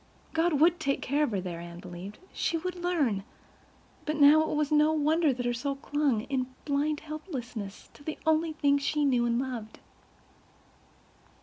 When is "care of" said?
0.99-1.29